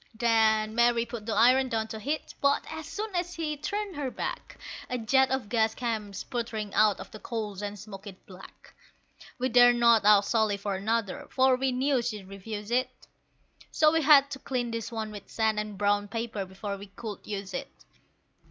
Then 0.15 0.73
Mary 0.73 1.05
put 1.05 1.27
the 1.27 1.35
iron 1.35 1.69
down 1.69 1.87
to 1.89 1.99
heat, 1.99 2.33
but 2.41 2.65
as 2.71 2.87
soon 2.87 3.13
as 3.15 3.35
she'd 3.35 3.61
turned 3.61 3.95
her 3.95 4.09
back, 4.09 4.57
A 4.89 4.97
jet 4.97 5.29
of 5.29 5.47
gas 5.47 5.75
came 5.75 6.11
sputtering 6.11 6.73
out 6.73 6.99
of 6.99 7.11
the 7.11 7.19
coals 7.19 7.61
and 7.61 7.77
smoked 7.77 8.07
it 8.07 8.25
black. 8.25 8.73
We 9.37 9.47
dared 9.47 9.75
not 9.75 10.03
ask 10.03 10.31
Sally 10.31 10.57
for 10.57 10.73
another, 10.73 11.27
for 11.29 11.55
we 11.55 11.71
knew 11.71 12.01
she'd 12.01 12.27
refuse 12.27 12.71
it, 12.71 12.89
So 13.71 13.91
we 13.91 14.01
had 14.01 14.31
to 14.31 14.39
clean 14.39 14.71
this 14.71 14.91
one 14.91 15.11
with 15.11 15.29
sand 15.29 15.59
and 15.59 15.77
brown 15.77 16.07
paper 16.07 16.45
before 16.45 16.77
we 16.77 16.87
could 16.87 17.19
use 17.27 17.53
it. 17.53 17.69